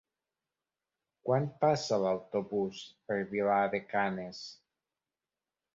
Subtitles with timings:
[1.27, 4.45] Quan passa l'autobús per Vilar de Canes?